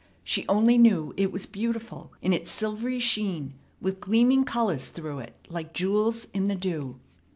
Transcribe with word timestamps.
She 0.23 0.47
only 0.47 0.79
knew 0.79 1.13
it 1.15 1.31
was 1.31 1.45
beautiful 1.45 2.11
in 2.23 2.33
its 2.33 2.49
silvery 2.49 2.97
sheen 2.97 3.53
with 3.79 4.01
gleaming 4.01 4.45
colors 4.45 4.89
through 4.89 5.19
it 5.19 5.35
like 5.47 5.75
jewels 5.75 6.25
in 6.33 6.47
the 6.47 6.55
dew. 6.55 6.99